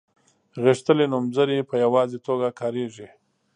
غښتلي 0.63 1.05
نومځري 1.13 1.57
په 1.69 1.75
یوازې 1.85 2.17
توګه 2.27 2.47
کاریږي. 2.59 3.07